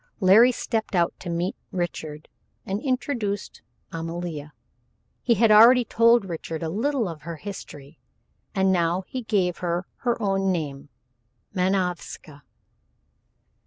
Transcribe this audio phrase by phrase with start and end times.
[0.19, 2.27] Larry stepped out to meet Richard
[2.65, 3.61] and introduced
[3.91, 4.51] Amalia.
[5.21, 7.99] He had already told Richard a little of her history,
[8.55, 10.89] and now he gave her her own name,
[11.53, 12.41] Manovska.